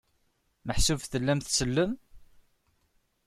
[0.65, 1.91] Meḥsub tellam tsellem?